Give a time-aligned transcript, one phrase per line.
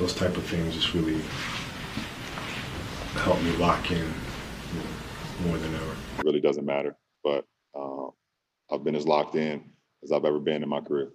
[0.00, 1.20] those type of things just really
[3.20, 5.92] help me lock in you know, more than ever.
[6.18, 7.44] It really doesn't matter, but
[7.78, 8.06] uh,
[8.72, 9.62] I've been as locked in
[10.02, 11.10] as I've ever been in my career.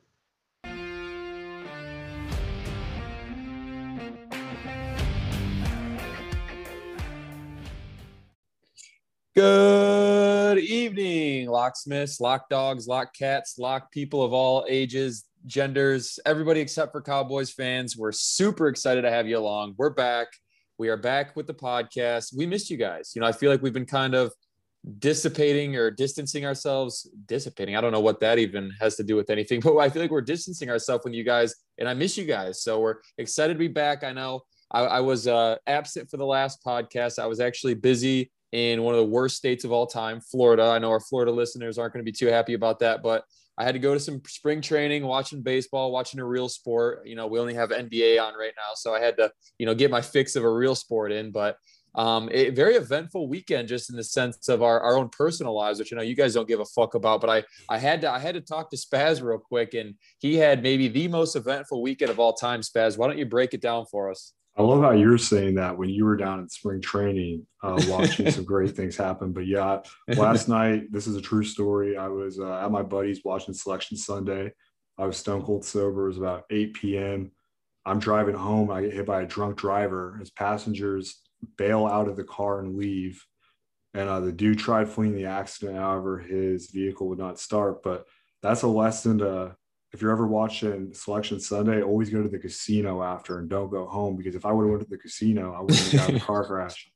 [9.36, 16.92] Good evening, locksmiths, lock dogs, lock cats, lock people of all ages, genders, everybody except
[16.92, 17.96] for Cowboys fans.
[17.98, 19.76] We're super excited to have you along.
[19.78, 20.28] We're back.
[20.78, 22.36] We are back with the podcast.
[22.36, 23.12] We missed you guys.
[23.16, 24.34] You know, I feel like we've been kind of
[25.00, 27.10] dissipating or distancing ourselves.
[27.28, 27.76] Dissipating.
[27.76, 30.12] I don't know what that even has to do with anything, but I feel like
[30.12, 32.64] we're distancing ourselves from you guys, and I miss you guys.
[32.64, 34.04] So we're excited to be back.
[34.04, 34.42] I know
[34.72, 37.20] I, I was uh, absent for the last podcast.
[37.20, 40.64] I was actually busy in one of the worst states of all time, Florida.
[40.64, 43.26] I know our Florida listeners aren't going to be too happy about that, but
[43.58, 47.06] I had to go to some spring training, watching baseball, watching a real sport.
[47.06, 49.30] You know, we only have NBA on right now, so I had to,
[49.60, 51.32] you know, get my fix of a real sport in.
[51.32, 51.58] But
[51.96, 55.80] um, a very eventful weekend, just in the sense of our, our own personal lives,
[55.80, 57.20] which you know you guys don't give a fuck about.
[57.20, 60.36] But I I had to I had to talk to Spaz real quick, and he
[60.36, 62.62] had maybe the most eventful weekend of all time.
[62.62, 64.34] Spaz, why don't you break it down for us?
[64.58, 68.32] I love how you're saying that when you were down in spring training, uh, watching
[68.32, 69.34] some great things happen.
[69.34, 69.82] But yeah,
[70.16, 71.98] last night, this is a true story.
[71.98, 74.54] I was uh, at my buddy's watching Selection Sunday.
[74.98, 76.06] I was stone cold sober.
[76.06, 77.32] It was about 8 p.m.
[77.86, 78.72] I'm driving home.
[78.72, 80.16] I get hit by a drunk driver.
[80.20, 81.22] His passengers
[81.58, 83.24] bail out of the car and leave.
[83.94, 85.78] And uh, the dude tried fleeing the accident.
[85.78, 87.84] However, his vehicle would not start.
[87.84, 88.06] But
[88.42, 89.56] that's a lesson to
[89.96, 93.88] if you're ever watching Selection Sunday, always go to the casino after and don't go
[93.88, 96.20] home because if I would have went to the casino, I wouldn't have gotten a
[96.20, 96.92] car crash.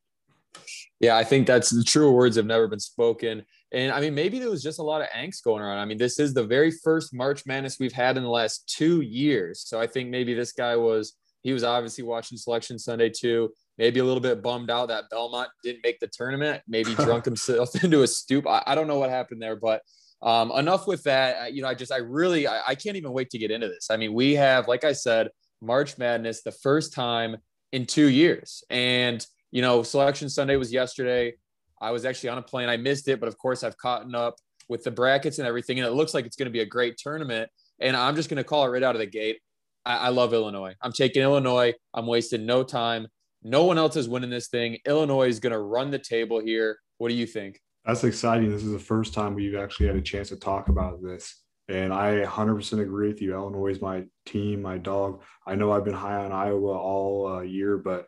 [0.99, 3.45] Yeah, I think that's the true words have never been spoken.
[3.71, 5.77] And I mean, maybe there was just a lot of angst going around.
[5.77, 8.99] I mean, this is the very first March Madness we've had in the last two
[8.99, 9.61] years.
[9.61, 13.53] So I think maybe this guy was, he was obviously watching Selection Sunday too.
[13.77, 16.63] Maybe a little bit bummed out that Belmont didn't make the tournament.
[16.67, 18.45] Maybe drunk himself into a stoop.
[18.45, 19.83] I, I don't know what happened there, but
[20.21, 21.53] um, enough with that.
[21.53, 23.87] You know, I just, I really, I, I can't even wait to get into this.
[23.89, 25.29] I mean, we have, like I said,
[25.61, 27.37] March Madness the first time
[27.71, 28.63] in two years.
[28.69, 31.35] And, you know, Selection Sunday was yesterday.
[31.81, 32.69] I was actually on a plane.
[32.69, 34.35] I missed it, but of course, I've caught up
[34.67, 35.79] with the brackets and everything.
[35.79, 37.49] And it looks like it's going to be a great tournament.
[37.79, 39.39] And I'm just going to call it right out of the gate.
[39.85, 40.75] I, I love Illinois.
[40.81, 41.73] I'm taking Illinois.
[41.93, 43.07] I'm wasting no time.
[43.41, 44.77] No one else is winning this thing.
[44.85, 46.77] Illinois is going to run the table here.
[46.97, 47.61] What do you think?
[47.85, 48.51] That's exciting.
[48.51, 51.41] This is the first time we've actually had a chance to talk about this.
[51.67, 53.33] And I 100% agree with you.
[53.33, 55.21] Illinois is my team, my dog.
[55.45, 58.07] I know I've been high on Iowa all uh, year, but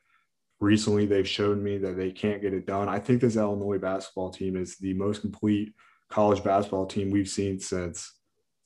[0.59, 2.89] recently they've shown me that they can't get it done.
[2.89, 5.73] I think this Illinois basketball team is the most complete
[6.09, 8.11] college basketball team we've seen since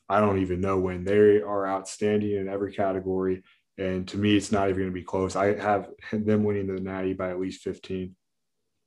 [0.08, 1.04] I don't even know when.
[1.04, 3.44] They are outstanding in every category.
[3.78, 5.36] And to me, it's not even going to be close.
[5.36, 8.16] I have them winning the Natty by at least 15.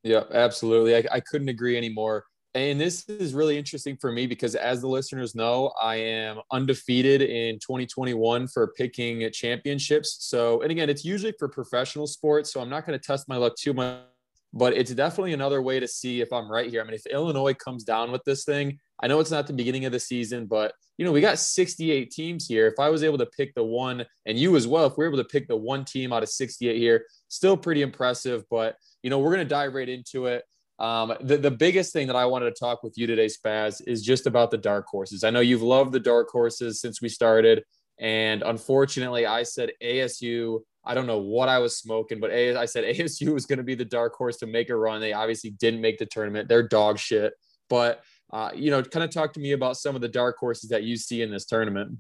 [0.02, 0.96] Yeah, absolutely.
[0.96, 2.24] I, I couldn't agree anymore.
[2.54, 7.20] And this is really interesting for me because, as the listeners know, I am undefeated
[7.22, 10.16] in 2021 for picking championships.
[10.20, 12.52] So, and again, it's usually for professional sports.
[12.52, 14.00] So, I'm not going to test my luck too much,
[14.54, 16.80] but it's definitely another way to see if I'm right here.
[16.80, 19.84] I mean, if Illinois comes down with this thing, I know it's not the beginning
[19.84, 22.66] of the season, but you know, we got 68 teams here.
[22.66, 25.10] If I was able to pick the one, and you as well, if we we're
[25.12, 28.42] able to pick the one team out of 68 here, still pretty impressive.
[28.50, 30.44] But you know, we're going to dive right into it.
[30.78, 34.02] Um, the, the biggest thing that I wanted to talk with you today, Spaz, is
[34.02, 35.24] just about the dark horses.
[35.24, 37.64] I know you've loved the dark horses since we started.
[37.98, 40.60] And unfortunately, I said ASU.
[40.84, 43.74] I don't know what I was smoking, but I said ASU was going to be
[43.74, 45.00] the dark horse to make a run.
[45.00, 46.48] They obviously didn't make the tournament.
[46.48, 47.32] They're dog shit.
[47.68, 50.70] But, uh, you know, kind of talk to me about some of the dark horses
[50.70, 51.98] that you see in this tournament.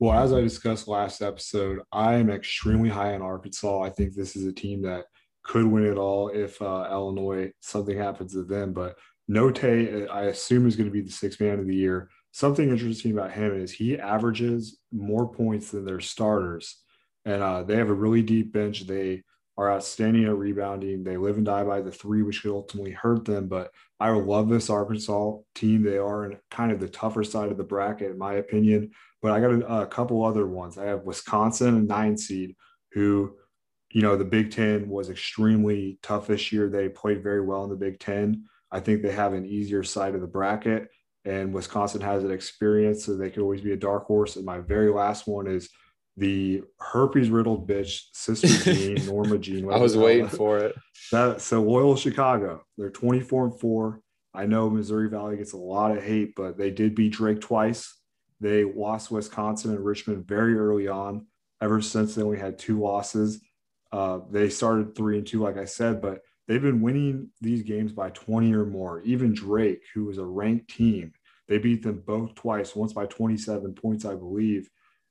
[0.00, 3.82] Well, as I discussed last episode, I am extremely high on Arkansas.
[3.82, 5.06] I think this is a team that–
[5.48, 8.72] could win it all if uh, Illinois something happens to them.
[8.72, 8.96] But
[9.28, 12.10] Notae, I assume, is going to be the sixth man of the year.
[12.32, 16.76] Something interesting about him is he averages more points than their starters,
[17.24, 18.86] and uh, they have a really deep bench.
[18.86, 19.22] They
[19.56, 21.02] are outstanding at rebounding.
[21.02, 23.48] They live and die by the three, which could ultimately hurt them.
[23.48, 25.82] But I love this Arkansas team.
[25.82, 28.92] They are in kind of the tougher side of the bracket, in my opinion.
[29.20, 30.78] But I got a, a couple other ones.
[30.78, 32.54] I have Wisconsin, a nine seed,
[32.92, 33.32] who
[33.90, 36.68] you know, the Big Ten was extremely tough this year.
[36.68, 38.44] They played very well in the Big Ten.
[38.70, 40.88] I think they have an easier side of the bracket,
[41.24, 44.36] and Wisconsin has an experience, so they could always be a dark horse.
[44.36, 45.70] And my very last one is
[46.18, 49.72] the herpes riddled bitch, Sister Jean, Norma Jean.
[49.72, 50.74] I was waiting for it.
[51.12, 52.62] That so loyal Chicago.
[52.76, 54.00] They're 24 and 4.
[54.34, 57.96] I know Missouri Valley gets a lot of hate, but they did beat Drake twice.
[58.40, 61.26] They lost Wisconsin and Richmond very early on.
[61.60, 63.40] Ever since then, we had two losses
[63.92, 67.92] Uh, they started three and two, like I said, but they've been winning these games
[67.92, 69.02] by 20 or more.
[69.02, 71.12] Even Drake, who was a ranked team,
[71.48, 74.68] they beat them both twice, once by 27 points, I believe.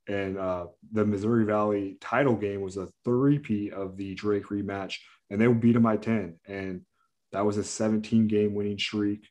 [0.08, 4.98] And uh, the Missouri Valley title game was a three-peat of the Drake rematch,
[5.30, 6.40] and they beat them by 10.
[6.48, 6.82] And
[7.32, 9.28] that was a 17 game winning streak.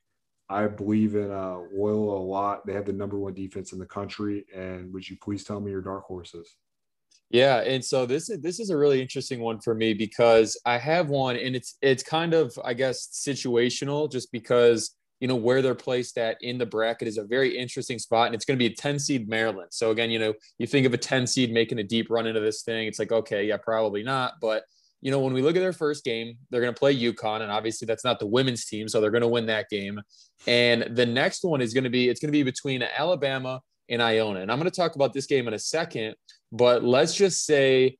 [0.49, 2.67] I believe in uh, Loyola a lot.
[2.67, 4.45] They have the number one defense in the country.
[4.55, 6.55] And would you please tell me your dark horses?
[7.31, 10.79] Yeah, and so this is this is a really interesting one for me because I
[10.79, 15.61] have one, and it's it's kind of I guess situational, just because you know where
[15.61, 18.63] they're placed at in the bracket is a very interesting spot, and it's going to
[18.63, 19.69] be a ten seed Maryland.
[19.73, 22.41] So again, you know, you think of a ten seed making a deep run into
[22.41, 24.63] this thing, it's like okay, yeah, probably not, but
[25.03, 27.51] you know, when we look at their first game, they're going to play UConn, and
[27.51, 30.01] obviously that's not the women's team, so they're going to win that game.
[30.47, 34.03] And the next one is going to be it's going to be between Alabama and
[34.03, 36.15] Iona, and I'm going to talk about this game in a second.
[36.53, 37.99] But let's just say,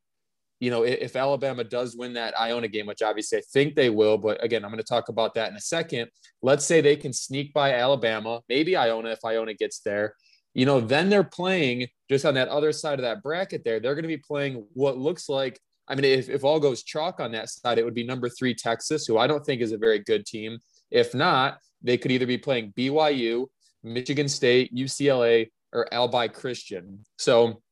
[0.61, 4.17] you know, if Alabama does win that Iona game, which obviously I think they will,
[4.17, 6.09] but again, I'm going to talk about that in a second.
[6.43, 10.15] Let's say they can sneak by Alabama, maybe Iona if Iona gets there.
[10.55, 13.79] You know, then they're playing just on that other side of that bracket there.
[13.79, 17.21] They're going to be playing what looks like I mean, if, if all goes chalk
[17.21, 19.79] on that side, it would be number three Texas, who I don't think is a
[19.79, 20.59] very good team.
[20.91, 23.47] If not, they could either be playing BYU,
[23.85, 27.05] Michigan State, UCLA, or Albi Christian.
[27.19, 27.63] So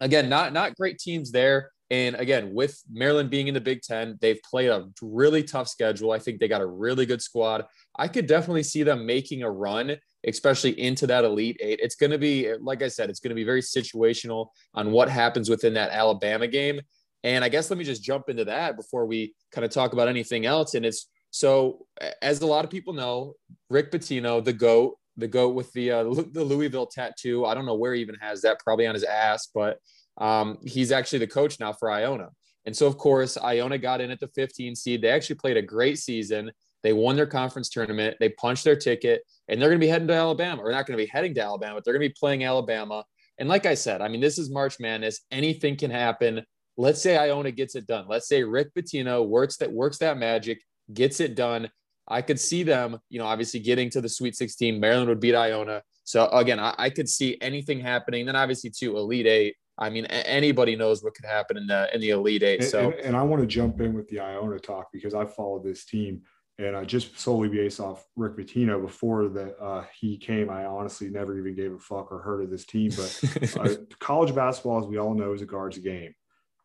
[0.00, 1.70] again, not not great teams there.
[1.90, 6.10] And again, with Maryland being in the Big Ten, they've played a really tough schedule.
[6.10, 7.66] I think they got a really good squad.
[7.96, 11.80] I could definitely see them making a run, especially into that Elite Eight.
[11.82, 15.10] It's going to be, like I said, it's going to be very situational on what
[15.10, 16.80] happens within that Alabama game.
[17.24, 20.08] And I guess let me just jump into that before we kind of talk about
[20.08, 20.74] anything else.
[20.74, 21.86] And it's so,
[22.22, 23.34] as a lot of people know,
[23.68, 27.44] Rick Pitino, the GOAT, the GOAT with the uh, the Louisville tattoo.
[27.44, 29.78] I don't know where he even has that, probably on his ass, but
[30.18, 32.30] um, he's actually the coach now for Iona.
[32.64, 35.02] And so, of course, Iona got in at the 15 seed.
[35.02, 36.52] They actually played a great season.
[36.82, 38.16] They won their conference tournament.
[38.20, 40.98] They punched their ticket, and they're going to be heading to Alabama, or not going
[40.98, 43.04] to be heading to Alabama, but they're going to be playing Alabama.
[43.38, 45.20] And like I said, I mean, this is March Madness.
[45.30, 46.42] Anything can happen.
[46.76, 48.06] Let's say Iona gets it done.
[48.08, 50.60] Let's say Rick Pitino works that works that magic,
[50.92, 51.70] gets it done.
[52.08, 54.78] I could see them, you know, obviously getting to the Sweet 16.
[54.78, 55.82] Maryland would beat Iona.
[56.04, 58.26] So again, I, I could see anything happening.
[58.26, 59.56] Then obviously to Elite Eight.
[59.78, 62.64] I mean, anybody knows what could happen in the in the Elite Eight.
[62.64, 65.64] So, and, and I want to jump in with the Iona talk because I followed
[65.64, 66.22] this team
[66.58, 71.08] and uh, just solely based off Rick Pitino before that uh, he came, I honestly
[71.08, 72.90] never even gave a fuck or heard of this team.
[72.90, 76.14] But uh, college basketball, as we all know, is a guards game.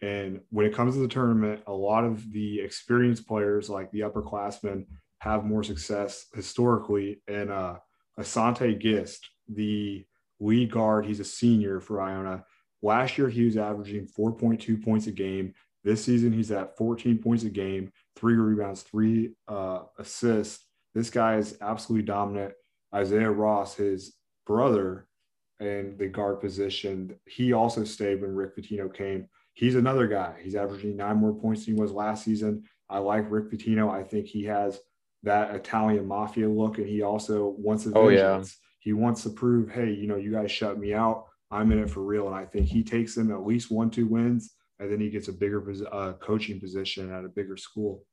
[0.02, 4.02] And when it comes to the tournament, a lot of the experienced players, like the
[4.02, 4.86] upperclassmen,
[5.20, 7.22] have more success historically.
[7.28, 7.78] And uh,
[8.20, 10.06] Asante Gist, the
[10.40, 12.44] lead guard, he's a senior for Iona.
[12.82, 15.54] Last year, he was averaging 4.2 points a game.
[15.84, 20.66] This season, he's at 14 points a game, three rebounds, three uh, assists.
[20.94, 22.54] This guy is absolutely dominant.
[22.94, 24.14] Isaiah Ross, his
[24.46, 25.08] brother,
[25.60, 29.28] in the guard position, he also stayed when Rick Pitino came
[29.58, 30.36] he's another guy.
[30.42, 32.64] He's averaging nine more points than he was last season.
[32.90, 33.90] I like Rick Pitino.
[33.90, 34.80] I think he has
[35.28, 38.44] that Italian mafia look, and he also wants a oh, yeah.
[38.80, 41.26] He wants to prove, hey, you know, you guys shut me out.
[41.52, 42.28] I'm in it for real.
[42.28, 45.28] And I think he takes them at least one, two wins, and then he gets
[45.28, 48.06] a bigger uh, coaching position at a bigger school.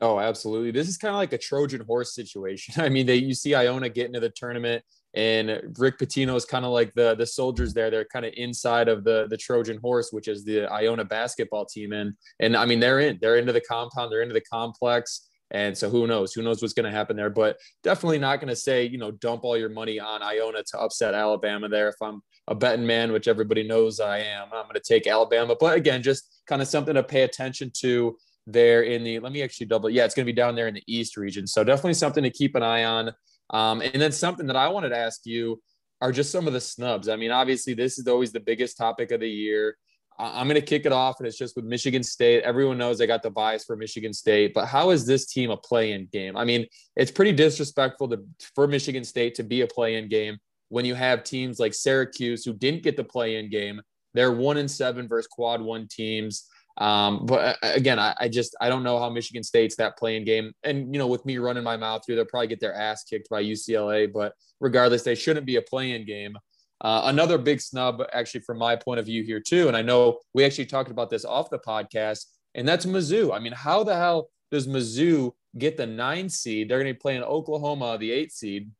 [0.00, 0.70] Oh, absolutely.
[0.70, 2.74] This is kind of like a Trojan horse situation.
[2.82, 4.84] I mean, they you see Iona get into the tournament
[5.14, 7.90] and Rick Pitino is kind of like the the soldiers there.
[7.90, 11.92] They're kind of inside of the the Trojan horse, which is the Iona basketball team.
[11.92, 13.18] And and I mean, they're in.
[13.20, 14.12] They're into the compound.
[14.12, 15.28] They're into the complex.
[15.50, 16.32] And so who knows?
[16.34, 17.30] Who knows what's going to happen there?
[17.30, 20.80] But definitely not going to say you know dump all your money on Iona to
[20.80, 21.88] upset Alabama there.
[21.88, 25.56] If I'm a betting man, which everybody knows I am, I'm going to take Alabama.
[25.58, 29.18] But again, just kind of something to pay attention to there in the.
[29.20, 29.90] Let me actually double.
[29.90, 31.46] Yeah, it's going to be down there in the East region.
[31.46, 33.12] So definitely something to keep an eye on.
[33.50, 35.62] Um, and then something that I wanted to ask you
[36.00, 37.08] are just some of the snubs.
[37.08, 39.76] I mean, obviously, this is always the biggest topic of the year.
[40.18, 42.42] I'm going to kick it off, and it's just with Michigan State.
[42.42, 45.56] Everyone knows I got the bias for Michigan State, but how is this team a
[45.56, 46.36] play-in game?
[46.36, 50.38] I mean, it's pretty disrespectful to, for Michigan State to be a play-in game
[50.70, 53.80] when you have teams like Syracuse who didn't get the play-in game.
[54.14, 56.48] They're one and seven versus quad one teams.
[56.78, 60.24] Um, but uh, again, I, I, just I don't know how Michigan State's that play-in
[60.24, 60.52] game.
[60.62, 63.28] And you know, with me running my mouth through, they'll probably get their ass kicked
[63.28, 64.12] by UCLA.
[64.12, 66.36] But regardless, they shouldn't be a play-in game.
[66.80, 69.68] Uh, another big snub, actually, from my point of view here too.
[69.68, 73.34] And I know we actually talked about this off the podcast, and that's Mizzou.
[73.34, 76.68] I mean, how the hell does Mizzou get the nine seed?
[76.68, 78.70] They're going to be playing Oklahoma, the eight seed,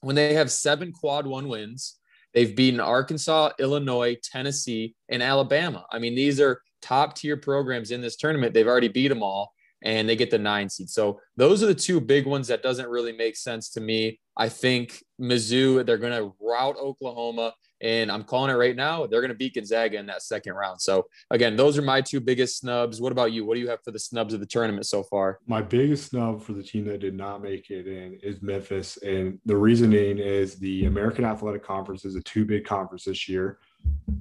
[0.00, 1.96] when they have seven quad one wins.
[2.34, 5.84] They've beaten Arkansas, Illinois, Tennessee, and Alabama.
[5.90, 8.54] I mean, these are top tier programs in this tournament.
[8.54, 10.90] They've already beat them all and they get the nine seed.
[10.90, 14.20] So those are the two big ones that doesn't really make sense to me.
[14.36, 19.06] I think Mizzou, they're going to rout Oklahoma, and I'm calling it right now.
[19.06, 20.80] They're going to beat Gonzaga in that second round.
[20.80, 23.00] So again, those are my two biggest snubs.
[23.00, 23.44] What about you?
[23.44, 25.40] What do you have for the snubs of the tournament so far?
[25.46, 29.38] My biggest snub for the team that did not make it in is Memphis, and
[29.44, 33.58] the reasoning is the American Athletic Conference is a two big conference this year,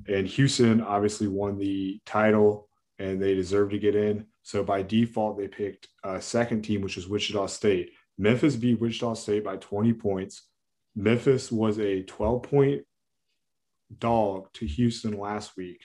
[0.07, 2.68] and Houston obviously won the title
[2.99, 4.25] and they deserve to get in.
[4.43, 7.91] So by default, they picked a second team, which is Wichita State.
[8.17, 10.43] Memphis beat Wichita State by 20 points.
[10.95, 12.81] Memphis was a 12 point
[13.97, 15.81] dog to Houston last week,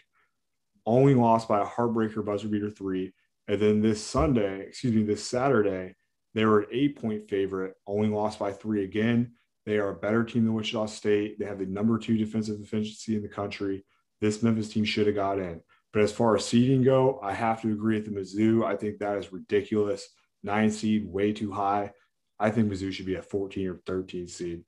[0.85, 3.12] only lost by a heartbreaker buzzer beater three.
[3.47, 5.94] And then this Sunday, excuse me, this Saturday,
[6.35, 9.33] they were an eight point favorite, only lost by three again.
[9.66, 11.38] They are a better team than Wichita State.
[11.38, 13.85] They have the number two defensive efficiency in the country.
[14.21, 15.61] This Memphis team should have got in.
[15.94, 18.64] But as far as seeding go, I have to agree with the Mizzou.
[18.64, 20.08] I think that is ridiculous.
[20.42, 21.92] Nine seed, way too high.
[22.38, 24.64] I think Mizzou should be a 14 or 13 seed.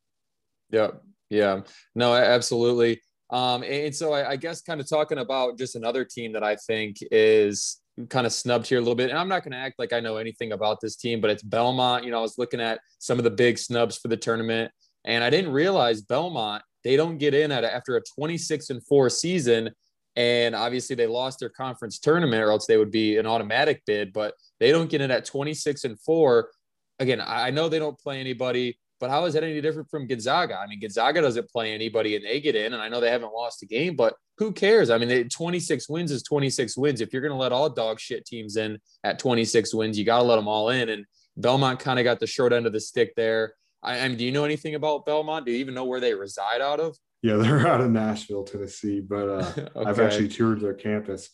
[0.71, 0.93] Yeah.
[1.29, 1.63] Yeah.
[1.97, 3.03] No, absolutely.
[3.31, 6.55] Um, and so I, I guess kind of talking about just another team that I
[6.55, 9.11] think is kind of snubbed here a little bit.
[9.11, 11.43] And I'm not going to act like I know anything about this team, but it's
[11.43, 12.05] Belmont.
[12.05, 14.71] You know, I was looking at some of the big snubs for the tournament,
[15.05, 19.11] and I didn't realize Belmont, they don't get in at after a 26 and 4
[19.11, 19.71] season
[20.17, 24.13] and obviously, they lost their conference tournament, or else they would be an automatic bid.
[24.13, 26.51] But they don't get in at 26 and four.
[26.99, 30.57] Again, I know they don't play anybody, but how is that any different from Gonzaga?
[30.57, 33.35] I mean, Gonzaga doesn't play anybody and they get in, and I know they haven't
[33.35, 34.89] lost a game, but who cares?
[34.89, 37.01] I mean, they, 26 wins is 26 wins.
[37.01, 40.19] If you're going to let all dog shit teams in at 26 wins, you got
[40.19, 40.89] to let them all in.
[40.89, 41.05] And
[41.37, 43.55] Belmont kind of got the short end of the stick there.
[43.83, 45.47] I, I mean, do you know anything about Belmont?
[45.47, 46.97] Do you even know where they reside out of?
[47.23, 49.91] Yeah, they're out of Nashville, Tennessee, but uh, okay.
[49.91, 51.31] I've actually toured their campus.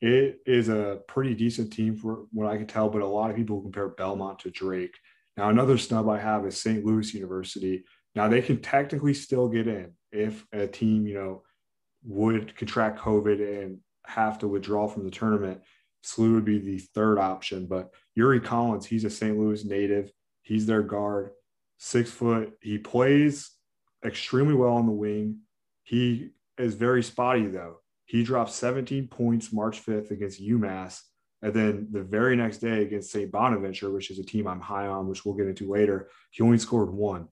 [0.00, 3.36] It is a pretty decent team for what I can tell, but a lot of
[3.36, 4.96] people compare Belmont to Drake.
[5.36, 6.84] Now, another snub I have is St.
[6.84, 7.84] Louis University.
[8.14, 11.42] Now, they can technically still get in if a team, you know,
[12.04, 15.60] would contract COVID and have to withdraw from the tournament.
[16.04, 19.38] SLU would be the third option, but Yuri Collins, he's a St.
[19.38, 20.12] Louis native.
[20.42, 21.30] He's their guard,
[21.78, 22.52] six foot.
[22.60, 23.50] He plays
[24.04, 25.40] extremely well on the wing.
[25.82, 27.78] He is very spotty though.
[28.06, 31.00] He dropped 17 points March 5th against UMass.
[31.42, 33.30] And then the very next day against St.
[33.30, 36.58] Bonaventure, which is a team I'm high on, which we'll get into later, he only
[36.58, 37.28] scored one.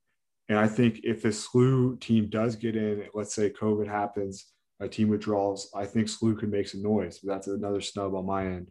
[0.49, 4.47] And I think if this SLU team does get in, let's say COVID happens,
[4.81, 7.21] a team withdraws, I think SLU could make some noise.
[7.21, 8.69] But That's another snub on my end.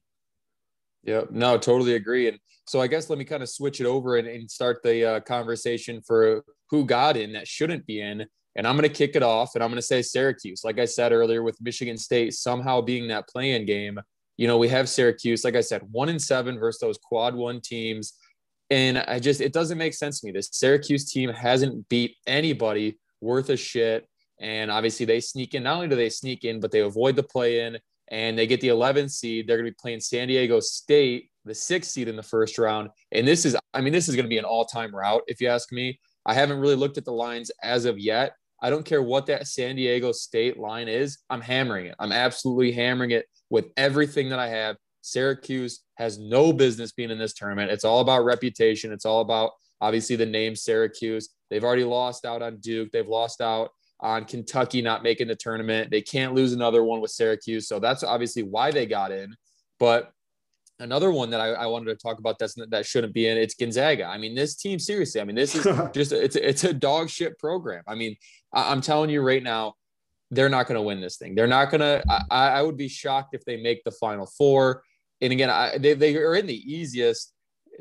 [1.03, 2.27] Yeah, no, totally agree.
[2.27, 5.05] And so I guess let me kind of switch it over and, and start the
[5.05, 8.25] uh, conversation for who got in that shouldn't be in.
[8.55, 10.63] And I'm going to kick it off and I'm going to say Syracuse.
[10.63, 14.00] Like I said earlier, with Michigan State somehow being that playing game,
[14.38, 17.62] you know, we have Syracuse, like I said, one in seven versus those quad one
[17.62, 18.13] teams.
[18.70, 20.31] And I just, it doesn't make sense to me.
[20.31, 24.08] This Syracuse team hasn't beat anybody worth a shit.
[24.39, 25.63] And obviously they sneak in.
[25.63, 27.77] Not only do they sneak in, but they avoid the play in
[28.12, 29.48] and they get the 11th seed.
[29.48, 32.89] They're going to be playing San Diego State, the sixth seed in the first round.
[33.12, 35.41] And this is, I mean, this is going to be an all time rout, if
[35.41, 36.00] you ask me.
[36.25, 38.34] I haven't really looked at the lines as of yet.
[38.62, 41.18] I don't care what that San Diego State line is.
[41.30, 41.96] I'm hammering it.
[41.98, 44.75] I'm absolutely hammering it with everything that I have.
[45.01, 47.72] Syracuse has no business being in this tournament.
[47.72, 48.91] It's all about reputation.
[48.91, 51.30] It's all about obviously the name Syracuse.
[51.50, 52.91] They've already lost out on Duke.
[52.91, 55.91] They've lost out on Kentucky not making the tournament.
[55.91, 57.67] They can't lose another one with Syracuse.
[57.67, 59.36] So that's obviously why they got in.
[59.79, 60.12] But
[60.79, 63.53] another one that I, I, wanted to talk about that's that shouldn't be in it's
[63.53, 64.05] Gonzaga.
[64.05, 65.22] I mean, this team seriously.
[65.22, 67.84] I mean, this is just it's it's a dog shit program.
[67.88, 68.15] I mean,
[68.53, 69.75] I, am telling you right now,
[70.31, 71.36] they're not going to win this thing.
[71.36, 72.03] They're not going to.
[72.29, 74.84] I, I would be shocked if they make the final four.
[75.22, 77.34] And again, I, they they are in the easiest.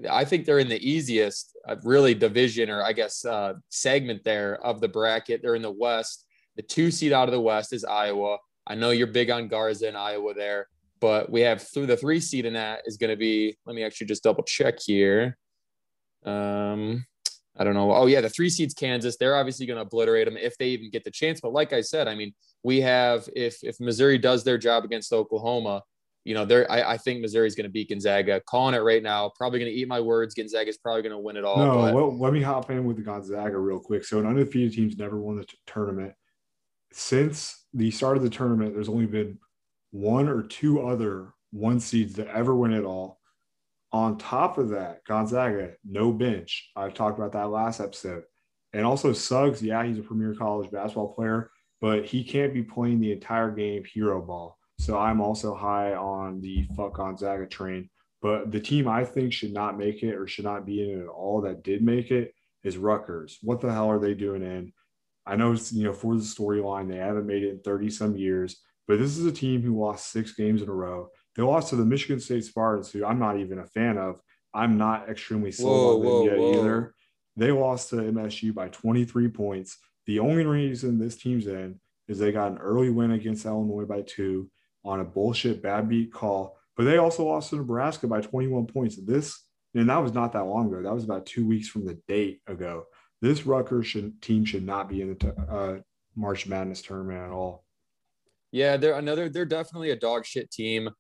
[0.09, 4.65] I think they're in the easiest uh, really division or I guess uh, segment there
[4.65, 5.43] of the bracket.
[5.43, 6.27] They're in the West.
[6.57, 8.39] The two seed out of the West is Iowa.
[8.67, 10.69] I know you're big on Garza and Iowa there.
[11.01, 13.83] But we have through the three seed in that is going to be, let me
[13.83, 15.39] actually just double check here.
[16.25, 17.07] Um,
[17.59, 17.93] I don't know.
[17.93, 19.17] Oh, yeah, the three seeds Kansas.
[19.17, 21.41] They're obviously going to obliterate them if they even get the chance.
[21.41, 25.13] But like I said, I mean, we have if if Missouri does their job against
[25.13, 25.83] Oklahoma,
[26.25, 28.41] you know, there I, I think Missouri's going to beat Gonzaga.
[28.47, 29.31] Calling it right now.
[29.37, 30.35] Probably going to eat my words.
[30.35, 31.57] Gonzaga's probably going to win it all.
[31.57, 31.95] No, but...
[31.95, 34.05] well, let me hop in with the Gonzaga real quick.
[34.05, 36.13] So an undefeated team's never won the t- tournament
[36.93, 38.75] since the start of the tournament.
[38.75, 39.39] There's only been
[39.93, 43.19] one or two other one seeds that ever win it all.
[43.93, 46.71] On top of that, Gonzaga, no bench.
[46.77, 48.23] I've talked about that last episode.
[48.73, 51.51] And also Suggs, yeah, he's a premier college basketball player,
[51.81, 54.60] but he can't be playing the entire game hero ball.
[54.81, 57.91] So I'm also high on the fuck Gonzaga train.
[58.23, 61.03] But the team I think should not make it or should not be in it
[61.03, 62.33] at all that did make it
[62.65, 63.39] is Rutgers.
[63.43, 64.73] What the hell are they doing in?
[65.27, 68.17] I know, it's, you know, for the storyline, they haven't made it in 30 some
[68.17, 68.57] years,
[68.89, 71.11] but this is a team who lost six games in a row.
[71.37, 74.19] They lost to the Michigan State Spartans, who I'm not even a fan of.
[74.55, 76.59] I'm not extremely sold on them yet whoa.
[76.59, 76.95] either.
[77.37, 79.77] They lost to MSU by 23 points.
[80.07, 84.01] The only reason this team's in is they got an early win against Illinois by
[84.01, 84.51] two
[84.85, 88.97] on a bullshit bad beat call, but they also lost to Nebraska by 21 points.
[88.97, 89.39] This,
[89.75, 90.83] and that was not that long ago.
[90.83, 92.85] That was about two weeks from the date ago.
[93.21, 95.81] This Rutgers should, team should not be in the uh,
[96.17, 97.65] March Madness tournament at all.
[98.53, 99.29] Yeah, they're another.
[99.29, 100.91] They're definitely a dog shit team.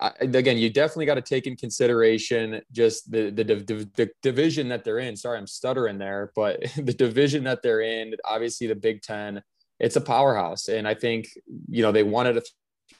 [0.00, 4.68] I, again, you definitely got to take in consideration just the, the, the the division
[4.68, 5.16] that they're in.
[5.16, 9.42] Sorry, I'm stuttering there, but the division that they're in, obviously the Big Ten,
[9.78, 11.28] it's a powerhouse, and I think
[11.68, 12.42] you know they wanted to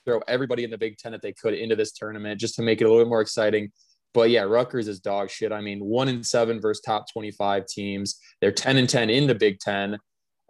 [0.04, 2.80] throw everybody in the Big Ten that they could into this tournament just to make
[2.80, 3.70] it a little bit more exciting.
[4.12, 5.52] But yeah, Rutgers is dog shit.
[5.52, 8.18] I mean, one in seven versus top 25 teams.
[8.40, 9.98] They're 10 and 10 in the Big Ten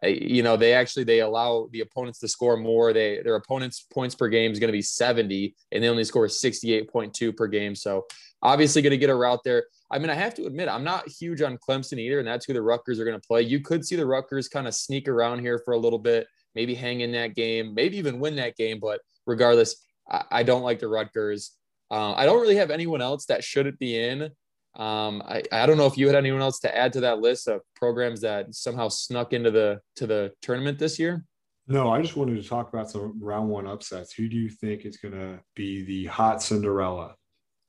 [0.02, 3.86] uh, you know they actually they allow the opponents to score more they their opponents
[3.92, 7.74] points per game is going to be 70 and they only score 68.2 per game
[7.74, 8.06] so
[8.42, 11.06] obviously going to get a rout there i mean i have to admit i'm not
[11.08, 13.84] huge on clemson either and that's who the Rutgers are going to play you could
[13.84, 17.12] see the Rutgers kind of sneak around here for a little bit maybe hang in
[17.12, 19.76] that game maybe even win that game but regardless
[20.10, 21.52] i, I don't like the Rutgers
[21.90, 24.30] uh, i don't really have anyone else that shouldn't be in
[24.76, 27.48] um, I, I don't know if you had anyone else to add to that list
[27.48, 31.24] of programs that somehow snuck into the to the tournament this year.
[31.66, 34.12] No, I just wanted to talk about some round one upsets.
[34.12, 37.14] Who do you think is going to be the hot Cinderella?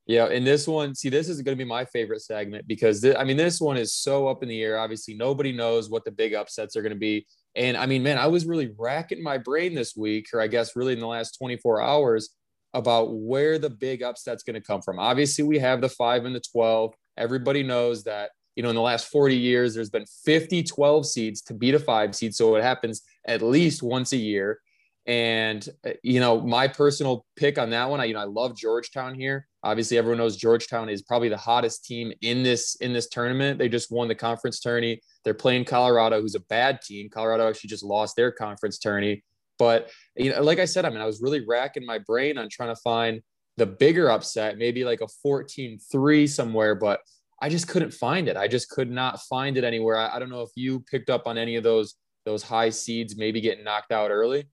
[0.08, 3.16] Yeah, and this one, see, this is going to be my favorite segment because th-
[3.18, 4.80] I mean, this one is so up in the air.
[4.80, 7.26] Obviously, nobody knows what the big upsets are going to be.
[7.56, 10.76] And I mean, man, I was really racking my brain this week, or I guess
[10.76, 12.30] really in the last 24 hours,
[12.74, 15.00] about where the big upset's going to come from.
[15.00, 16.94] Obviously, we have the five and the 12.
[17.18, 21.42] Everybody knows that, you know, in the last 40 years, there's been 50 12 seeds
[21.44, 22.34] to beat a five seed.
[22.34, 24.60] So it happens at least once a year.
[25.08, 28.56] And, uh, you know, my personal pick on that one, I, you know, I love
[28.56, 29.48] Georgetown here.
[29.64, 33.58] Obviously, everyone knows Georgetown is probably the hottest team in this in this tournament.
[33.58, 35.02] They just won the conference tourney.
[35.24, 37.10] They're playing Colorado, who's a bad team.
[37.10, 39.24] Colorado actually just lost their conference tourney.
[39.58, 42.50] But you know, like I said, I mean, I was really racking my brain on
[42.50, 43.22] trying to find
[43.58, 47.02] the bigger upset, maybe like a 14-3 somewhere, but
[47.42, 48.38] I just couldn't find it.
[48.38, 49.98] I just could not find it anywhere.
[49.98, 53.18] I, I don't know if you picked up on any of those those high seeds
[53.18, 54.48] maybe getting knocked out early.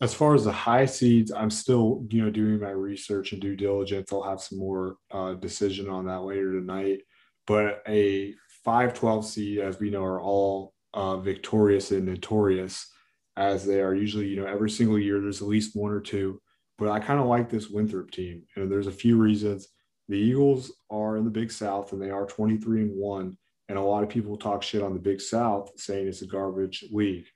[0.00, 3.56] As far as the high seeds, I'm still, you know, doing my research and due
[3.56, 4.12] diligence.
[4.12, 7.02] I'll have some more uh, decision on that later tonight.
[7.46, 8.34] But a
[8.66, 12.90] 5-12 seed, as we know, are all uh, victorious and notorious
[13.36, 16.40] as they are usually, you know, every single year there's at least one or two.
[16.78, 18.44] But I kind of like this Winthrop team.
[18.56, 19.68] And there's a few reasons.
[20.08, 23.36] The Eagles are in the Big South and they are 23 and 1.
[23.68, 26.84] And a lot of people talk shit on the Big South, saying it's a garbage
[26.92, 27.26] league,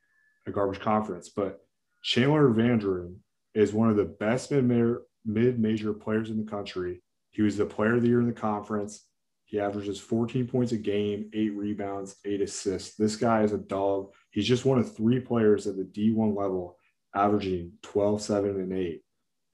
[0.47, 1.31] a garbage conference.
[1.31, 1.61] But
[2.03, 3.17] Chandler Vaudrin
[3.55, 7.03] is one of the best mid major players in the country.
[7.31, 9.05] He was the player of the year in the conference.
[9.45, 12.97] He averages 14 points a game, eight rebounds, eight assists.
[12.97, 14.13] This guy is a dog.
[14.31, 16.77] He's just one of three players at the D1 level,
[17.15, 19.03] averaging 12, 7, and 8.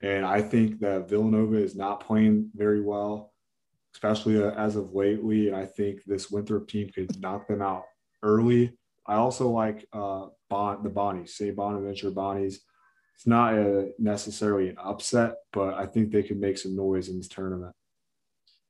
[0.01, 3.33] And I think that Villanova is not playing very well,
[3.93, 5.47] especially uh, as of lately.
[5.47, 7.83] And I think this Winthrop team could knock them out
[8.21, 8.77] early.
[9.07, 11.55] I also like uh, bon- the Bonnies, St.
[11.55, 12.59] Bonaventure Bonnies.
[13.15, 17.17] It's not a, necessarily an upset, but I think they could make some noise in
[17.17, 17.73] this tournament.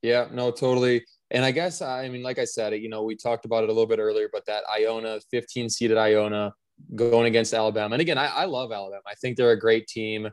[0.02, 1.04] Yeah, no, totally.
[1.32, 3.74] And I guess I mean, like I said, you know, we talked about it a
[3.74, 6.54] little bit earlier, but that Iona, 15 seeded Iona,
[6.94, 7.96] going against Alabama.
[7.96, 9.02] And again, I, I love Alabama.
[9.08, 10.30] I think they're a great team,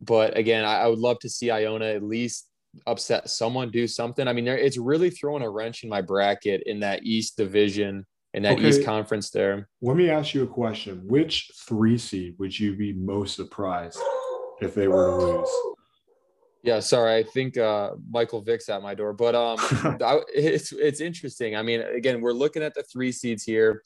[0.00, 2.48] but again, I, I would love to see Iona at least
[2.86, 4.28] upset someone, do something.
[4.28, 8.42] I mean, it's really throwing a wrench in my bracket in that East Division in
[8.42, 8.68] that okay.
[8.68, 9.68] East Conference there.
[9.80, 13.98] Let me ask you a question: Which three seed would you be most surprised
[14.60, 15.50] if they were to lose?
[16.64, 17.16] Yeah, sorry.
[17.16, 19.58] I think uh, Michael Vick's at my door, but um,
[20.34, 21.56] it's it's interesting.
[21.56, 23.82] I mean, again, we're looking at the three seeds here.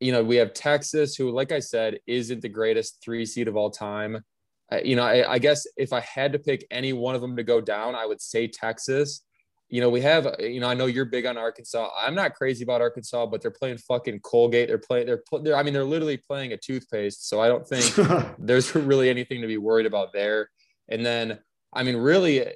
[0.00, 3.56] You know, we have Texas, who, like I said, isn't the greatest three seed of
[3.56, 4.22] all time.
[4.70, 7.36] Uh, you know, I, I, guess if I had to pick any one of them
[7.36, 9.22] to go down, I would say Texas.
[9.68, 10.26] You know, we have.
[10.26, 11.90] Uh, you know, I know you're big on Arkansas.
[11.98, 14.68] I'm not crazy about Arkansas, but they're playing fucking Colgate.
[14.68, 15.06] They're playing.
[15.06, 15.56] They're, they're.
[15.56, 17.28] I mean, they're literally playing a toothpaste.
[17.28, 17.94] So I don't think
[18.38, 20.50] there's really anything to be worried about there.
[20.88, 21.40] And then
[21.72, 22.50] I mean, really, uh,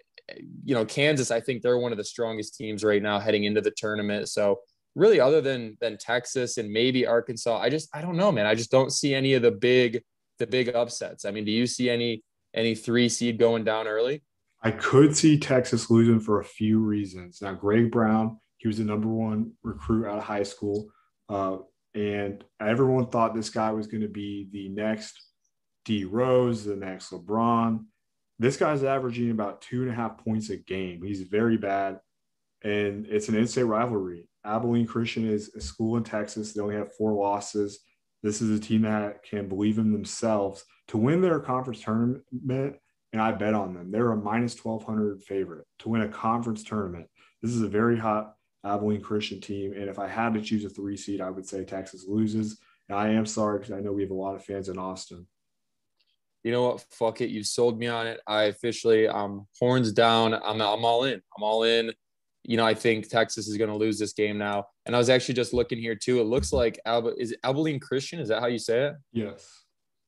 [0.65, 3.61] you know, Kansas, I think they're one of the strongest teams right now heading into
[3.61, 4.29] the tournament.
[4.29, 4.61] So
[4.95, 8.47] really other than than Texas and maybe Arkansas, I just I don't know, man.
[8.47, 10.03] I just don't see any of the big
[10.39, 11.25] the big upsets.
[11.25, 12.23] I mean, do you see any
[12.55, 14.23] any three seed going down early?
[14.63, 17.41] I could see Texas losing for a few reasons.
[17.41, 20.91] Now, Greg Brown, he was the number one recruit out of high school.
[21.29, 21.59] Uh,
[21.95, 25.19] and everyone thought this guy was going to be the next
[25.85, 27.85] D Rose, the next LeBron.
[28.39, 31.03] This guy's averaging about two and a half points a game.
[31.03, 32.01] He's very bad.
[32.63, 34.29] And it's an in-state rivalry.
[34.45, 36.53] Abilene Christian is a school in Texas.
[36.53, 37.81] They only have four losses.
[38.23, 42.77] This is a team that can believe in themselves to win their conference tournament.
[43.13, 43.91] And I bet on them.
[43.91, 47.07] They're a minus 1200 favorite to win a conference tournament.
[47.43, 49.73] This is a very hot Abilene Christian team.
[49.73, 52.59] And if I had to choose a three seed, I would say Texas loses.
[52.89, 55.27] And I am sorry because I know we have a lot of fans in Austin.
[56.43, 56.85] You know what?
[56.91, 57.31] Fuck it.
[57.31, 58.21] You sold me on it.
[58.27, 60.35] I officially, um, horns down.
[60.35, 61.21] I'm, I'm all in.
[61.37, 61.93] I'm all in.
[62.45, 64.67] You know, I think Texas is going to lose this game now.
[64.87, 66.21] And I was actually just looking here too.
[66.21, 68.21] It looks like Alba is Abilene Christian.
[68.21, 68.95] Is that how you say it?
[69.13, 69.65] Yes.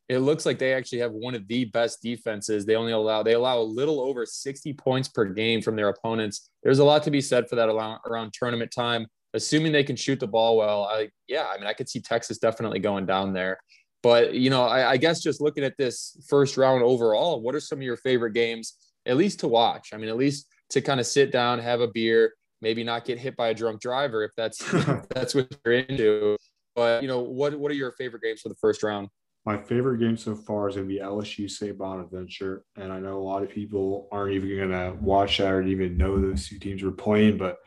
[0.08, 2.66] It looks like they actually have one of the best defenses.
[2.66, 6.50] They only allow they allow a little over 60 points per game from their opponents.
[6.62, 9.06] There's a lot to be said for that around, around tournament time.
[9.34, 12.38] Assuming they can shoot the ball well, I yeah, I mean I could see Texas
[12.38, 13.58] definitely going down there.
[14.02, 17.60] But you know, I, I guess just looking at this first round overall, what are
[17.60, 18.74] some of your favorite games,
[19.06, 19.90] at least to watch?
[19.94, 23.18] I mean, at least to kind of sit down, have a beer, maybe not get
[23.18, 26.36] hit by a drunk driver if that's if that's what you're into.
[26.74, 29.08] But you know, what what are your favorite games for the first round?
[29.44, 31.76] My favorite game so far is going to be LSU St.
[31.76, 32.64] Bonaventure.
[32.76, 35.96] And I know a lot of people aren't even going to watch that or even
[35.96, 37.38] know those two teams were playing.
[37.38, 37.58] But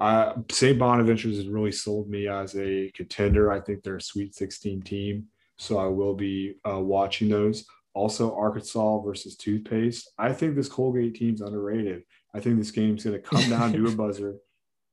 [0.00, 0.78] uh, St.
[0.78, 3.52] Bonaventure has really sold me as a contender.
[3.52, 5.26] I think they're a Sweet 16 team.
[5.58, 7.66] So I will be uh, watching those.
[7.94, 10.10] Also, Arkansas versus Toothpaste.
[10.18, 12.02] I think this Colgate team's underrated.
[12.34, 14.36] I think this game's going to come down to a buzzer.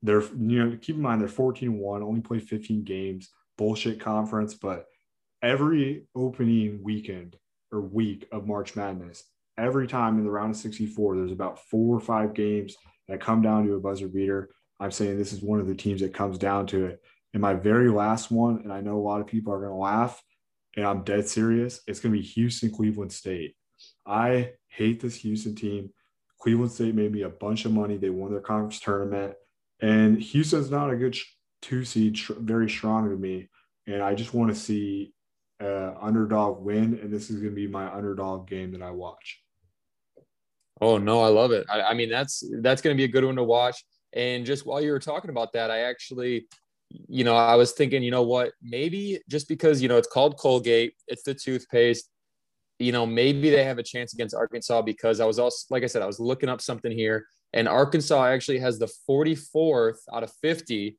[0.03, 4.53] They're, you know, keep in mind they're 14 1, only played 15 games, bullshit conference,
[4.53, 4.85] but
[5.41, 7.37] every opening weekend
[7.71, 9.23] or week of March Madness,
[9.57, 12.75] every time in the round of 64, there's about four or five games
[13.07, 14.49] that come down to a buzzer beater.
[14.79, 17.01] I'm saying this is one of the teams that comes down to it.
[17.33, 19.75] And my very last one, and I know a lot of people are going to
[19.75, 20.21] laugh,
[20.75, 23.55] and I'm dead serious, it's going to be Houston Cleveland State.
[24.05, 25.91] I hate this Houston team.
[26.39, 27.97] Cleveland State made me a bunch of money.
[27.97, 29.33] They won their conference tournament.
[29.81, 31.17] And Houston's not a good
[31.61, 33.49] two seed, very strong to me.
[33.87, 35.13] And I just want to see
[35.61, 39.41] uh, underdog win, and this is going to be my underdog game that I watch.
[40.81, 41.65] Oh no, I love it.
[41.69, 43.83] I, I mean, that's that's going to be a good one to watch.
[44.13, 46.47] And just while you were talking about that, I actually,
[46.89, 50.37] you know, I was thinking, you know what, maybe just because you know it's called
[50.37, 52.09] Colgate, it's the toothpaste.
[52.79, 55.87] You know, maybe they have a chance against Arkansas because I was also, like I
[55.87, 60.31] said, I was looking up something here, and Arkansas actually has the 44th out of
[60.41, 60.97] 50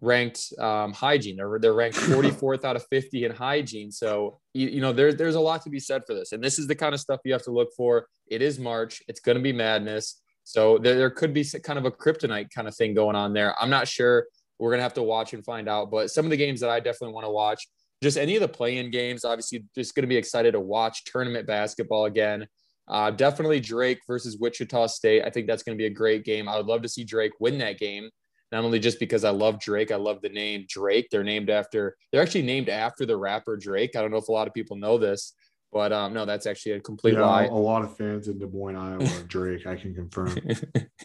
[0.00, 1.36] ranked um, hygiene.
[1.36, 3.90] They're, they're ranked 44th out of 50 in hygiene.
[3.90, 6.32] So, you, you know, there, there's a lot to be said for this.
[6.32, 8.06] And this is the kind of stuff you have to look for.
[8.28, 9.02] It is March.
[9.08, 10.20] It's going to be madness.
[10.44, 13.54] So there, there could be kind of a kryptonite kind of thing going on there.
[13.60, 14.26] I'm not sure.
[14.58, 15.90] We're going to have to watch and find out.
[15.90, 17.68] But some of the games that I definitely want to watch,
[18.02, 21.46] just any of the play-in games, obviously just going to be excited to watch tournament
[21.46, 22.46] basketball again.
[22.86, 25.22] Uh, definitely Drake versus Wichita State.
[25.22, 26.48] I think that's going to be a great game.
[26.48, 28.08] I would love to see Drake win that game
[28.50, 31.08] not only just because I love Drake, I love the name Drake.
[31.10, 33.96] They're named after, they're actually named after the rapper Drake.
[33.96, 35.34] I don't know if a lot of people know this,
[35.70, 37.44] but um, no, that's actually a complete yeah, lie.
[37.44, 40.38] A lot of fans in Des Moines, Iowa, Drake, I can confirm.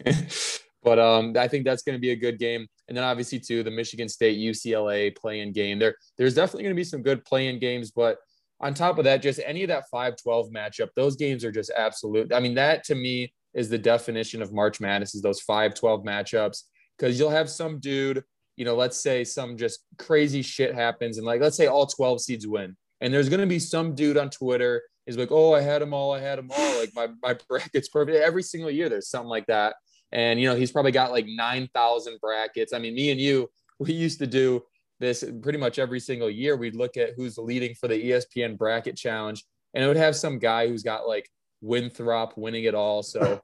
[0.84, 2.66] but um, I think that's going to be a good game.
[2.88, 5.80] And then obviously too, the Michigan State UCLA play-in game.
[5.80, 8.18] There, there's definitely going to be some good play-in games, but
[8.62, 12.32] on top of that, just any of that 5-12 matchup, those games are just absolute.
[12.32, 16.64] I mean, that to me is the definition of March Madness is those 5-12 matchups
[17.04, 18.24] because you'll have some dude,
[18.56, 22.22] you know, let's say some just crazy shit happens, and like let's say all 12
[22.22, 25.82] seeds win, and there's gonna be some dude on Twitter is like, oh, I had
[25.82, 28.18] them all, I had them all, like my my bracket's perfect.
[28.18, 29.76] Every single year there's something like that,
[30.14, 32.72] and you know he's probably got like 9,000 brackets.
[32.72, 34.64] I mean, me and you, we used to do
[35.02, 36.56] this pretty much every single year.
[36.56, 40.40] We'd look at who's leading for the ESPN bracket challenge, and it would have some
[40.40, 43.04] guy who's got like Winthrop winning it all.
[43.04, 43.42] So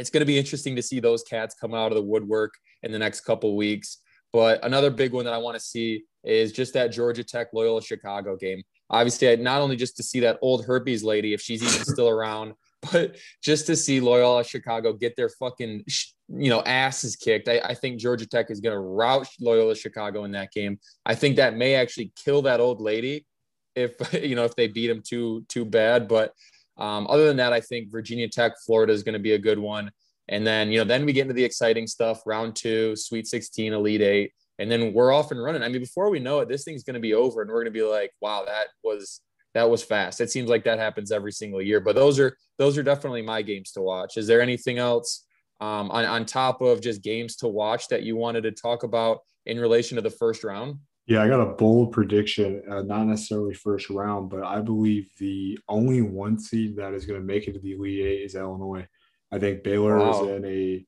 [0.00, 2.90] it's going to be interesting to see those cats come out of the woodwork in
[2.90, 3.98] the next couple weeks.
[4.32, 7.82] But another big one that I want to see is just that Georgia Tech Loyola
[7.82, 8.62] Chicago game.
[8.88, 12.54] Obviously, not only just to see that old herpes lady, if she's even still around,
[12.92, 15.84] but just to see Loyola Chicago get their fucking
[16.28, 17.48] you know asses kicked.
[17.48, 20.78] I, I think Georgia Tech is going to rout Loyola Chicago in that game.
[21.04, 23.26] I think that may actually kill that old lady
[23.74, 26.08] if you know if they beat him too too bad.
[26.08, 26.32] But
[26.80, 29.58] um, other than that, I think Virginia Tech, Florida is going to be a good
[29.58, 29.90] one.
[30.28, 33.72] And then, you know, then we get into the exciting stuff round two, Sweet 16,
[33.72, 34.32] Elite Eight.
[34.58, 35.62] And then we're off and running.
[35.62, 37.72] I mean, before we know it, this thing's going to be over and we're going
[37.72, 39.20] to be like, wow, that was
[39.54, 40.20] that was fast.
[40.20, 43.42] It seems like that happens every single year, but those are those are definitely my
[43.42, 44.16] games to watch.
[44.16, 45.26] Is there anything else
[45.60, 49.20] um, on, on top of just games to watch that you wanted to talk about
[49.46, 50.76] in relation to the first round?
[51.10, 55.58] Yeah, I got a bold prediction, uh, not necessarily first round, but I believe the
[55.68, 58.86] only one seed that is going to make it to the Elite Eight is Illinois.
[59.32, 60.12] I think Baylor wow.
[60.12, 60.86] is in a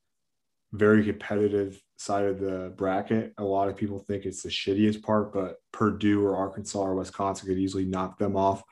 [0.70, 3.32] very competitive side of the bracket.
[3.38, 7.48] A lot of people think it's the shittiest part, but Purdue or Arkansas or Wisconsin
[7.48, 8.62] could easily knock them off.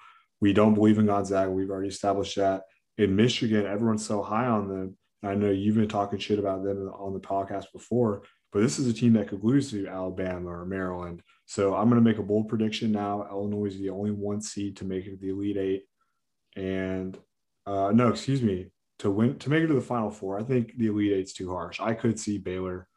[0.41, 1.51] We don't believe in Gonzaga.
[1.51, 2.63] We've already established that.
[2.97, 4.97] In Michigan, everyone's so high on them.
[5.25, 8.89] I know you've been talking shit about them on the podcast before, but this is
[8.89, 11.23] a team that could lose to Alabama or Maryland.
[11.47, 13.27] So I'm going to make a bold prediction now.
[13.31, 15.83] Illinois is the only one seed to make it to the Elite Eight.
[16.57, 17.17] And
[17.67, 20.39] uh, no, excuse me, to win to make it to the Final Four.
[20.39, 21.81] I think the Elite Eight's too harsh.
[21.81, 22.89] I could see Baylor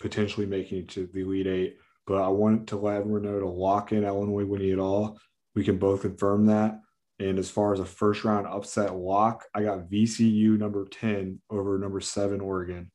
[0.00, 3.48] potentially making it to the Elite Eight, but I want to let everyone know to
[3.48, 5.18] lock in Illinois winning it all.
[5.54, 6.80] We can both confirm that.
[7.18, 11.78] And as far as a first round upset lock, I got VCU number 10 over
[11.78, 12.90] number seven Oregon.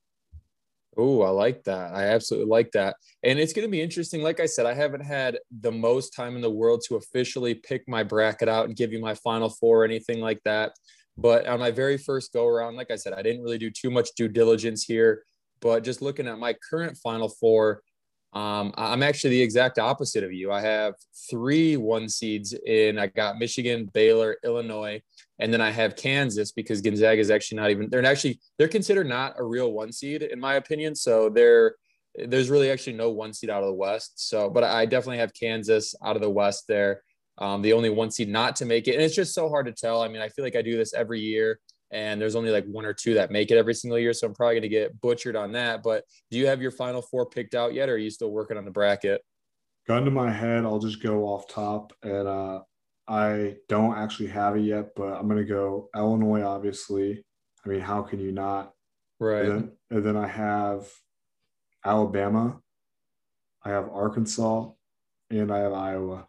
[0.98, 1.94] Oh, I like that.
[1.94, 2.96] I absolutely like that.
[3.24, 4.24] And it's going to be interesting.
[4.24, 7.88] Like I said, I haven't had the most time in the world to officially pick
[7.88, 10.74] my bracket out and give you my final four or anything like that.
[11.16, 13.92] But on my very first go around, like I said, I didn't really do too
[13.92, 15.24] much due diligence here.
[15.62, 17.82] But just looking at my current final four,
[18.34, 20.52] um, I'm actually the exact opposite of you.
[20.52, 20.94] I have
[21.30, 23.00] three one seeds in.
[23.00, 25.02] I got Michigan, Baylor, Illinois,
[25.40, 27.90] and then I have Kansas because Gonzaga is actually not even.
[27.90, 30.96] They're actually they're considered not a real one seed in my opinion.
[30.96, 31.76] So they're
[32.16, 34.28] there's really actually no one seed out of the West.
[34.30, 37.02] So, but I definitely have Kansas out of the West there
[37.40, 38.96] um, the only one seed not to make it.
[38.96, 40.02] And it's just so hard to tell.
[40.02, 41.60] I mean, I feel like I do this every year
[41.92, 44.14] and there's only like one or two that make it every single year.
[44.14, 45.84] So I'm probably going to get butchered on that.
[45.84, 47.90] But do you have your final four picked out yet?
[47.90, 49.22] Or are you still working on the bracket?
[49.88, 51.94] Gun to my head, I'll just go off top.
[52.04, 52.60] And uh,
[53.08, 57.24] I don't actually have it yet, but I'm going to go Illinois, obviously.
[57.66, 58.74] I mean, how can you not?
[59.20, 59.46] Right.
[59.46, 60.88] And then, and then I have
[61.86, 62.60] Alabama,
[63.64, 64.70] I have Arkansas,
[65.30, 66.28] and I have Iowa.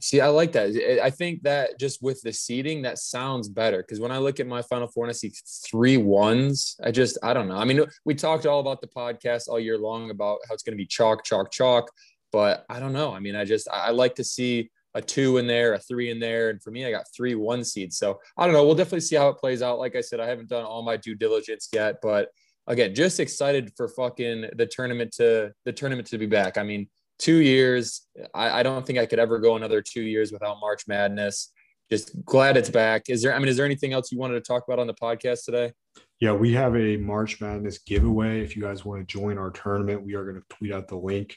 [0.00, 1.00] See, I like that.
[1.02, 3.78] I think that just with the seating, that sounds better.
[3.78, 5.32] Because when I look at my Final Four and I see
[5.68, 7.56] three ones, I just, I don't know.
[7.56, 10.76] I mean, we talked all about the podcast all year long about how it's going
[10.76, 11.90] to be chalk, chalk, chalk.
[12.30, 13.12] But I don't know.
[13.12, 16.18] I mean, I just, I like to see a two in there, a three in
[16.18, 16.50] there.
[16.50, 17.98] And for me, I got three one seeds.
[17.98, 18.64] So I don't know.
[18.64, 19.78] We'll definitely see how it plays out.
[19.78, 21.96] Like I said, I haven't done all my due diligence yet.
[22.02, 22.28] But
[22.66, 26.58] again, just excited for fucking the tournament to, the tournament to be back.
[26.58, 28.06] I mean, two years.
[28.34, 31.52] I, I, don't think I could ever go another two years without March Madness.
[31.90, 33.08] Just glad it's back.
[33.08, 34.94] Is there, I mean, is there anything else you wanted to talk about on the
[34.94, 35.72] podcast today?
[36.20, 38.42] Yeah, we have a March Madness giveaway.
[38.42, 40.96] If you guys want to join our tournament, we are going to tweet out the
[40.96, 41.36] link.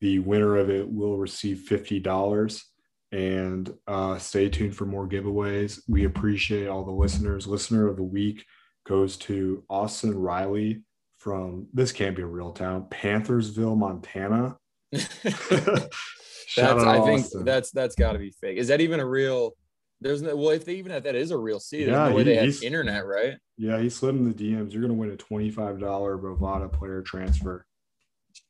[0.00, 2.62] The winner of it will receive $50.
[3.12, 5.80] And uh, stay tuned for more giveaways.
[5.88, 7.46] We appreciate all the listeners.
[7.46, 8.44] Listener of the week
[8.86, 10.82] goes to Austin Riley
[11.18, 14.56] from this can't be a real town, Panthersville, Montana.
[14.92, 15.24] that's
[16.56, 17.44] I think Austin.
[17.44, 18.58] that's that's got to be fake.
[18.58, 19.52] Is that even a real?
[20.00, 21.88] There's no well, if they even have that is a real seed.
[21.88, 23.34] Yeah, no way he, they have internet, right?
[23.58, 24.72] Yeah, he slid in the DMs.
[24.72, 27.66] You're gonna win a twenty five dollar Bovada player transfer.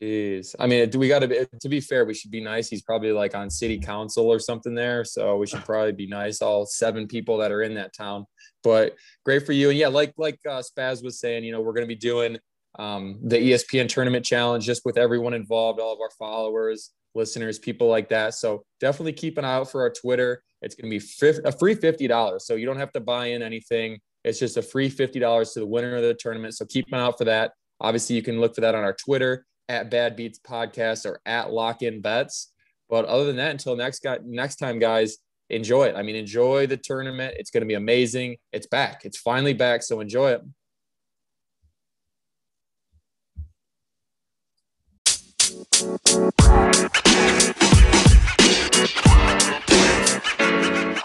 [0.02, 1.46] Jeez, I mean, do we got to be?
[1.60, 2.68] To be fair, we should be nice.
[2.68, 6.42] He's probably like on city council or something there, so we should probably be nice.
[6.42, 8.26] All seven people that are in that town,
[8.62, 9.70] but great for you.
[9.70, 12.38] And yeah, like like uh, Spaz was saying, you know, we're gonna be doing
[12.78, 17.88] um, the ESPN tournament challenge just with everyone involved, all of our followers, listeners, people
[17.88, 18.34] like that.
[18.34, 20.42] So definitely keep an eye out for our Twitter.
[20.62, 22.40] It's going to be a free $50.
[22.40, 23.98] So you don't have to buy in anything.
[24.24, 26.54] It's just a free $50 to the winner of the tournament.
[26.54, 27.52] So keep an eye out for that.
[27.80, 31.52] Obviously, you can look for that on our Twitter at Bad Beats Podcast or at
[31.52, 32.50] Lock In Bets.
[32.88, 35.94] But other than that, until next guy, next time, guys, enjoy it.
[35.94, 37.36] I mean, enjoy the tournament.
[37.38, 38.38] It's going to be amazing.
[38.52, 39.04] It's back.
[39.04, 39.84] It's finally back.
[39.84, 40.42] So enjoy it.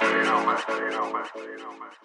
[0.08, 1.28] you know, man.
[1.36, 2.05] You know, man.